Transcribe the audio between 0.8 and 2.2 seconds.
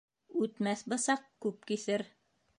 бысаҡ күп киҫер.